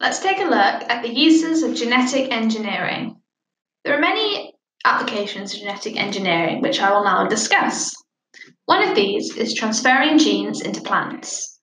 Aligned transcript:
let's 0.00 0.18
take 0.18 0.38
a 0.38 0.44
look 0.44 0.90
at 0.90 1.02
the 1.02 1.14
uses 1.14 1.62
of 1.62 1.74
genetic 1.74 2.30
engineering. 2.30 3.20
There 3.84 3.96
are 3.96 4.00
many 4.00 4.52
applications 4.84 5.52
of 5.52 5.60
genetic 5.60 5.96
engineering 5.96 6.60
which 6.60 6.80
I 6.80 6.92
will 6.92 7.04
now 7.04 7.26
discuss. 7.26 7.94
One 8.66 8.86
of 8.86 8.94
these 8.94 9.36
is 9.36 9.54
transferring 9.54 10.18
genes 10.18 10.60
into 10.60 10.80
plants. 10.80 11.60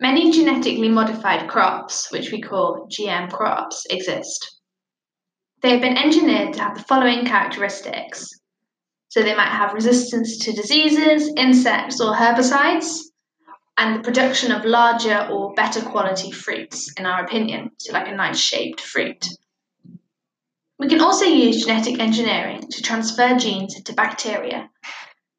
Many 0.00 0.32
genetically 0.32 0.88
modified 0.88 1.48
crops, 1.48 2.10
which 2.10 2.32
we 2.32 2.40
call 2.40 2.88
GM 2.90 3.30
crops, 3.30 3.86
exist. 3.90 4.60
They 5.62 5.70
have 5.70 5.80
been 5.80 5.96
engineered 5.96 6.54
to 6.54 6.60
have 6.60 6.76
the 6.76 6.84
following 6.84 7.24
characteristics. 7.24 8.28
So 9.10 9.22
they 9.22 9.34
might 9.34 9.48
have 9.48 9.74
resistance 9.74 10.38
to 10.38 10.52
diseases, 10.52 11.32
insects, 11.36 12.00
or 12.00 12.14
herbicides, 12.14 12.98
and 13.76 13.96
the 13.96 14.02
production 14.02 14.52
of 14.52 14.64
larger 14.64 15.28
or 15.30 15.54
better 15.54 15.80
quality 15.80 16.30
fruits, 16.30 16.92
in 16.98 17.06
our 17.06 17.24
opinion, 17.24 17.70
so 17.78 17.92
like 17.92 18.08
a 18.08 18.14
nice 18.14 18.38
shaped 18.38 18.80
fruit. 18.80 19.26
We 20.78 20.88
can 20.88 21.00
also 21.00 21.24
use 21.24 21.64
genetic 21.64 22.00
engineering 22.00 22.66
to 22.70 22.82
transfer 22.82 23.36
genes 23.36 23.76
into 23.76 23.92
bacteria. 23.92 24.68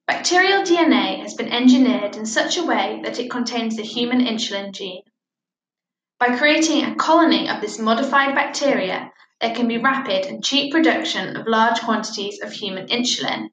Bacterial 0.08 0.64
DNA 0.64 1.22
has 1.22 1.34
been 1.34 1.52
engineered 1.52 2.16
in 2.16 2.26
such 2.26 2.58
a 2.58 2.64
way 2.64 3.02
that 3.04 3.20
it 3.20 3.30
contains 3.30 3.76
the 3.76 3.84
human 3.84 4.20
insulin 4.20 4.74
gene. 4.74 5.04
By 6.20 6.38
creating 6.38 6.84
a 6.84 6.96
colony 6.96 7.50
of 7.50 7.62
this 7.62 7.80
modified 7.80 8.36
bacteria, 8.36 9.12
there 9.42 9.54
can 9.54 9.68
be 9.68 9.78
rapid 9.78 10.26
and 10.26 10.44
cheap 10.44 10.72
production 10.72 11.36
of 11.36 11.48
large 11.48 11.82
quantities 11.82 12.42
of 12.42 12.54
human 12.54 12.88
insulin, 12.88 13.50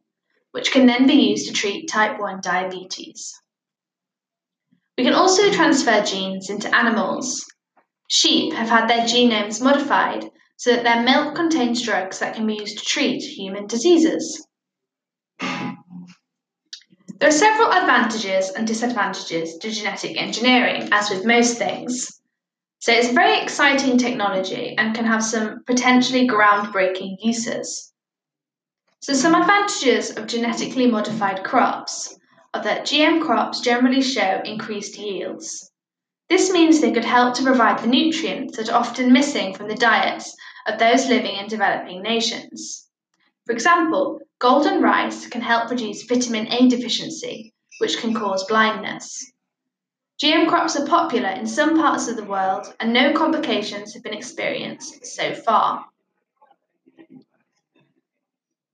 which 0.52 0.71
can 0.71 0.87
then 0.87 1.07
be 1.07 1.15
used 1.15 1.49
to 1.49 1.52
treat 1.52 1.88
type 1.88 2.21
1 2.21 2.41
diabetes. 2.41 3.41
We 5.01 5.07
can 5.07 5.15
also 5.15 5.51
transfer 5.51 6.05
genes 6.05 6.51
into 6.51 6.77
animals. 6.77 7.43
Sheep 8.09 8.53
have 8.53 8.69
had 8.69 8.87
their 8.87 9.07
genomes 9.07 9.63
modified 9.63 10.31
so 10.59 10.75
that 10.75 10.85
their 10.85 11.03
milk 11.03 11.35
contains 11.35 11.81
drugs 11.81 12.19
that 12.19 12.35
can 12.35 12.47
be 12.47 12.57
used 12.57 12.77
to 12.77 12.85
treat 12.85 13.23
human 13.23 13.66
diseases. 13.66 14.47
There 15.41 17.30
are 17.30 17.30
several 17.30 17.73
advantages 17.73 18.51
and 18.51 18.66
disadvantages 18.66 19.57
to 19.63 19.71
genetic 19.71 20.21
engineering, 20.21 20.91
as 20.93 21.09
with 21.09 21.24
most 21.24 21.57
things. 21.57 22.21
So 22.80 22.93
it's 22.93 23.09
a 23.09 23.15
very 23.15 23.41
exciting 23.41 23.96
technology 23.96 24.77
and 24.77 24.95
can 24.95 25.07
have 25.07 25.24
some 25.24 25.65
potentially 25.67 26.29
groundbreaking 26.29 27.17
uses. 27.23 27.91
So, 29.01 29.15
some 29.15 29.35
advantages 29.35 30.11
of 30.11 30.27
genetically 30.27 30.89
modified 30.89 31.43
crops 31.43 32.20
are 32.54 32.62
that 32.62 32.87
GM 32.87 33.24
crops 33.24 33.60
generally 33.60 34.02
show 34.02 34.40
increased 34.45 34.98
yields. 34.98 35.70
This 36.29 36.51
means 36.52 36.80
they 36.80 36.93
could 36.93 37.04
help 37.04 37.34
to 37.34 37.43
provide 37.43 37.80
the 37.80 37.88
nutrients 37.88 38.56
that 38.56 38.68
are 38.68 38.79
often 38.79 39.12
missing 39.12 39.54
from 39.54 39.68
the 39.68 39.74
diets 39.74 40.34
of 40.66 40.78
those 40.78 41.09
living 41.09 41.37
in 41.37 41.48
developing 41.48 42.02
nations. 42.02 42.88
For 43.46 43.52
example, 43.52 44.21
golden 44.38 44.80
rice 44.80 45.26
can 45.26 45.40
help 45.43 45.71
reduce 45.71 46.04
vitamin 46.04 46.46
A 46.52 46.68
deficiency, 46.68 47.52
which 47.78 47.98
can 47.98 48.15
cause 48.15 48.45
blindness. 48.45 49.32
GM 50.23 50.48
crops 50.48 50.76
are 50.76 50.87
popular 50.87 51.30
in 51.30 51.46
some 51.46 51.76
parts 51.76 52.06
of 52.06 52.16
the 52.16 52.24
world 52.24 52.74
and 52.78 52.93
no 52.93 53.12
complications 53.12 53.95
have 53.95 54.02
been 54.02 54.12
experienced 54.12 55.04
so 55.04 55.34
far. 55.34 55.87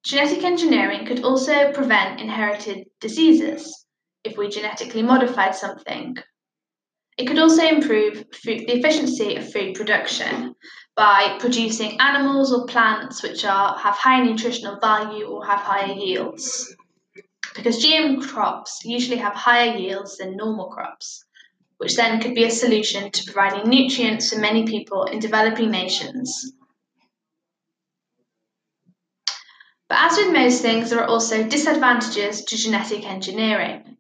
Genetic 0.07 0.45
engineering 0.45 1.05
could 1.05 1.25
also 1.25 1.73
prevent 1.73 2.21
inherited 2.21 2.87
diseases 3.01 3.87
if 4.23 4.39
we 4.39 4.47
genetically 4.47 5.03
modified 5.03 5.57
something. 5.57 6.17
It 7.19 7.27
could 7.27 7.41
also 7.41 7.67
improve 7.67 8.25
food, 8.33 8.69
the 8.69 8.79
efficiency 8.79 9.35
of 9.35 9.51
food 9.53 9.75
production 9.75 10.55
by 10.95 11.37
producing 11.41 12.01
animals 12.01 12.53
or 12.53 12.67
plants 12.67 13.21
which 13.21 13.45
are, 13.45 13.77
have 13.77 13.97
high 13.97 14.23
nutritional 14.23 14.79
value 14.79 15.27
or 15.27 15.45
have 15.45 15.59
higher 15.59 15.95
yields. 15.95 16.73
Because 17.57 17.85
GM 17.85 18.23
crops 18.29 18.85
usually 18.85 19.19
have 19.19 19.35
higher 19.35 19.77
yields 19.77 20.19
than 20.19 20.37
normal 20.37 20.67
crops, 20.69 21.25
which 21.79 21.97
then 21.97 22.21
could 22.21 22.37
be 22.37 22.45
a 22.45 22.51
solution 22.53 23.11
to 23.11 23.33
providing 23.33 23.69
nutrients 23.69 24.33
for 24.33 24.39
many 24.39 24.65
people 24.67 25.03
in 25.03 25.19
developing 25.19 25.73
nations. 25.73 26.53
As 30.07 30.17
with 30.19 30.33
most 30.33 30.63
things, 30.63 30.91
there 30.91 31.01
are 31.01 31.09
also 31.09 31.43
disadvantages 31.43 32.45
to 32.45 32.57
genetic 32.57 33.05
engineering. 33.05 33.97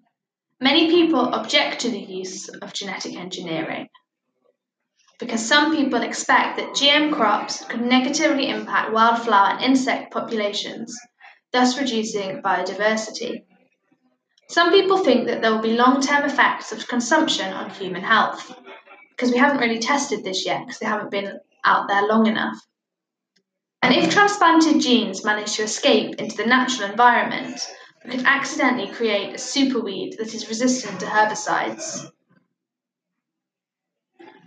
Many 0.61 0.87
people 0.89 1.35
object 1.35 1.81
to 1.81 1.91
the 1.91 1.99
use 1.99 2.49
of 2.49 2.73
genetic 2.73 3.17
engineering 3.17 3.89
because 5.19 5.45
some 5.45 5.75
people 5.75 6.03
expect 6.03 6.59
that 6.59 6.75
GM 6.75 7.13
crops 7.13 7.65
could 7.65 7.81
negatively 7.81 8.49
impact 8.49 8.93
wildflower 8.93 9.55
and 9.55 9.65
insect 9.65 10.13
populations, 10.13 10.97
thus 11.53 11.77
reducing 11.77 12.41
biodiversity. 12.41 13.43
Some 14.49 14.71
people 14.71 14.99
think 14.99 15.27
that 15.27 15.43
there 15.43 15.51
will 15.51 15.63
be 15.63 15.77
long 15.77 16.01
term 16.01 16.25
effects 16.25 16.71
of 16.71 16.87
consumption 16.87 17.53
on 17.53 17.71
human 17.71 18.03
health, 18.03 18.55
because 19.11 19.33
we 19.33 19.39
haven't 19.39 19.59
really 19.59 19.81
tested 19.81 20.23
this 20.23 20.47
yet, 20.47 20.61
because 20.61 20.79
they 20.79 20.87
haven't 20.87 21.11
been 21.11 21.41
out 21.65 21.89
there 21.89 22.07
long 22.07 22.27
enough. 22.27 22.59
And 23.87 23.95
if 23.95 24.13
transplanted 24.13 24.83
genes 24.83 25.25
manage 25.25 25.55
to 25.55 25.63
escape 25.63 26.17
into 26.17 26.37
the 26.37 26.45
natural 26.45 26.91
environment, 26.91 27.61
we 28.05 28.11
could 28.11 28.27
accidentally 28.27 28.93
create 28.93 29.33
a 29.33 29.39
superweed 29.39 30.17
that 30.19 30.35
is 30.35 30.49
resistant 30.49 30.99
to 30.99 31.07
herbicides. 31.07 32.11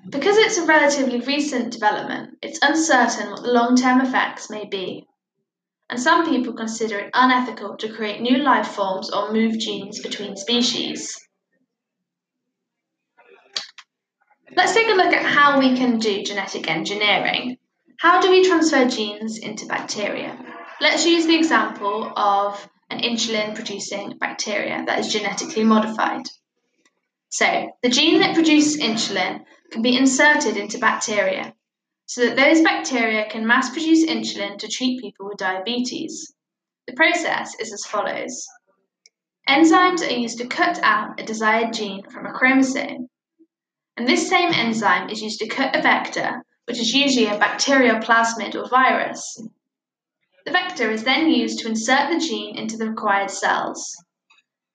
Because 0.10 0.36
it's 0.36 0.58
a 0.58 0.66
relatively 0.66 1.22
recent 1.22 1.72
development, 1.72 2.38
it's 2.42 2.60
uncertain 2.62 3.32
what 3.32 3.44
the 3.44 3.54
long 3.54 3.78
term 3.78 4.02
effects 4.02 4.50
may 4.50 4.66
be. 4.66 5.08
And 5.90 6.02
some 6.02 6.30
people 6.30 6.52
consider 6.52 7.00
it 7.00 7.12
unethical 7.14 7.78
to 7.78 7.94
create 7.94 8.20
new 8.20 8.40
life 8.40 8.68
forms 8.68 9.10
or 9.10 9.32
move 9.32 9.58
genes 9.58 10.02
between 10.02 10.36
species. 10.36 11.16
Let's 14.58 14.74
take 14.74 14.90
a 14.90 14.98
look 14.98 15.14
at 15.14 15.26
how 15.26 15.60
we 15.60 15.78
can 15.78 15.98
do 15.98 16.24
genetic 16.24 16.70
engineering. 16.70 17.59
How 18.00 18.22
do 18.22 18.32
we 18.32 18.48
transfer 18.48 18.88
genes 18.88 19.38
into 19.38 19.66
bacteria? 19.66 20.40
Let's 20.80 21.06
use 21.06 21.28
the 21.28 21.36
example 21.36 22.10
of 22.16 22.70
an 22.90 23.02
insulin 23.02 23.56
producing 23.56 24.18
bacteria 24.18 24.86
that 24.88 25.00
is 25.00 25.12
genetically 25.12 25.66
modified. 25.66 26.26
So, 27.28 27.70
the 27.84 27.90
gene 27.90 28.22
that 28.22 28.36
produces 28.36 28.82
insulin 28.82 29.42
can 29.72 29.82
be 29.82 29.98
inserted 29.98 30.56
into 30.56 30.78
bacteria 30.78 31.54
so 32.06 32.22
that 32.26 32.38
those 32.38 32.62
bacteria 32.62 33.30
can 33.30 33.46
mass 33.46 33.70
produce 33.70 34.06
insulin 34.06 34.58
to 34.60 34.70
treat 34.70 35.02
people 35.02 35.28
with 35.28 35.38
diabetes. 35.38 36.34
The 36.88 36.94
process 36.94 37.54
is 37.60 37.74
as 37.74 37.86
follows 37.86 38.48
Enzymes 39.50 40.08
are 40.08 40.18
used 40.18 40.38
to 40.38 40.48
cut 40.48 40.80
out 40.84 41.20
a 41.20 41.26
desired 41.26 41.74
gene 41.74 42.04
from 42.10 42.26
a 42.26 42.32
chromosome, 42.32 43.10
and 43.98 44.08
this 44.08 44.30
same 44.30 44.54
enzyme 44.54 45.10
is 45.10 45.22
used 45.22 45.40
to 45.40 45.48
cut 45.50 45.76
a 45.76 45.82
vector, 45.82 46.46
which 46.70 46.80
is 46.80 46.94
usually 46.94 47.26
a 47.26 47.40
bacterial 47.40 47.98
plasmid 47.98 48.54
or 48.54 48.70
virus. 48.70 49.42
The 50.46 50.52
vector 50.52 50.92
is 50.92 51.04
then 51.04 51.28
used 51.28 51.58
to 51.60 51.68
insert 51.68 52.12
the 52.12 52.20
gene 52.20 52.56
into 52.56 52.78
the 52.78 52.92
required 52.92 53.32
cells. 53.32 53.84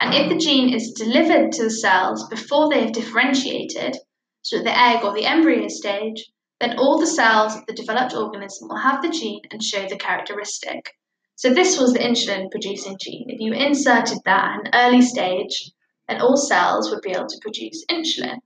And 0.00 0.12
if 0.12 0.28
the 0.28 0.36
gene 0.36 0.74
is 0.74 0.90
delivered 0.90 1.52
to 1.52 1.62
the 1.62 1.70
cells 1.70 2.28
before 2.28 2.68
they 2.68 2.80
have 2.80 2.92
differentiated, 2.92 3.96
so 4.42 4.58
at 4.58 4.64
the 4.64 4.76
egg 4.76 5.04
or 5.04 5.14
the 5.14 5.24
embryo 5.24 5.68
stage, 5.68 6.32
then 6.58 6.76
all 6.78 6.98
the 6.98 7.06
cells 7.06 7.54
of 7.54 7.64
the 7.66 7.72
developed 7.72 8.12
organism 8.12 8.68
will 8.68 8.78
have 8.78 9.00
the 9.00 9.08
gene 9.08 9.42
and 9.52 9.62
show 9.62 9.86
the 9.86 9.96
characteristic. 9.96 10.90
So 11.36 11.54
this 11.54 11.78
was 11.78 11.92
the 11.92 12.00
insulin 12.00 12.50
producing 12.50 12.98
gene. 13.00 13.26
If 13.28 13.38
you 13.38 13.52
inserted 13.52 14.18
that 14.24 14.58
at 14.58 14.66
an 14.66 14.70
early 14.74 15.02
stage, 15.02 15.70
then 16.08 16.20
all 16.20 16.36
cells 16.36 16.90
would 16.90 17.02
be 17.02 17.12
able 17.12 17.28
to 17.28 17.38
produce 17.40 17.84
insulin. 17.88 18.38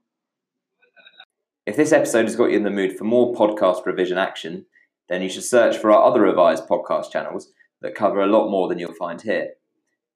If 1.69 1.77
this 1.77 1.93
episode 1.93 2.25
has 2.25 2.35
got 2.35 2.51
you 2.51 2.57
in 2.57 2.63
the 2.63 2.71
mood 2.71 2.97
for 2.97 3.05
more 3.05 3.35
podcast 3.35 3.85
revision 3.85 4.17
action, 4.17 4.65
then 5.11 5.21
you 5.21 5.29
should 5.29 5.45
search 5.45 5.77
for 5.77 5.91
our 5.91 6.03
other 6.03 6.23
Revise 6.23 6.63
podcast 6.63 7.13
channels 7.13 7.53
that 7.83 7.95
cover 7.95 8.23
a 8.23 8.27
lot 8.27 8.49
more 8.49 8.69
than 8.69 8.79
you'll 8.79 8.95
find 8.95 9.21
here. 9.21 9.51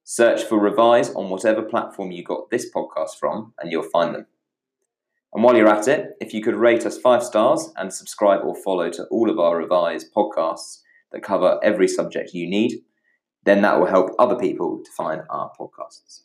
Search 0.02 0.44
for 0.44 0.58
Revise 0.58 1.14
on 1.14 1.28
whatever 1.28 1.60
platform 1.60 2.10
you 2.10 2.24
got 2.24 2.48
this 2.48 2.70
podcast 2.74 3.18
from, 3.20 3.52
and 3.60 3.70
you'll 3.70 3.82
find 3.82 4.14
them. 4.14 4.26
And 5.34 5.44
while 5.44 5.54
you're 5.54 5.68
at 5.68 5.88
it, 5.88 6.12
if 6.22 6.32
you 6.32 6.42
could 6.42 6.54
rate 6.54 6.86
us 6.86 6.96
five 6.96 7.22
stars 7.22 7.70
and 7.76 7.92
subscribe 7.92 8.40
or 8.42 8.56
follow 8.56 8.88
to 8.88 9.04
all 9.10 9.28
of 9.28 9.38
our 9.38 9.58
Revise 9.58 10.06
podcasts 10.10 10.78
that 11.10 11.22
cover 11.22 11.60
every 11.62 11.86
subject 11.86 12.32
you 12.32 12.48
need, 12.48 12.80
then 13.44 13.60
that 13.60 13.78
will 13.78 13.88
help 13.88 14.08
other 14.18 14.36
people 14.36 14.80
to 14.82 14.90
find 14.96 15.20
our 15.28 15.52
podcasts. 15.60 16.20